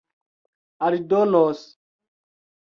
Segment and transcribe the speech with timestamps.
[0.85, 1.61] aldonos